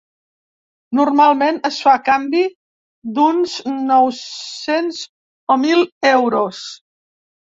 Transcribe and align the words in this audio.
Normalment, 0.99 1.59
es 1.69 1.77
fa 1.87 1.91
a 1.97 1.99
canvi 2.07 2.41
d’uns 3.17 3.53
nou-cents 3.91 5.03
o 5.57 5.63
mil 5.67 5.85
euros. 6.17 6.65